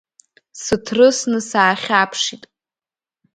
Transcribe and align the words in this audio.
Сыҭрысны 0.61 1.39
саахьаԥшит. 1.49 2.43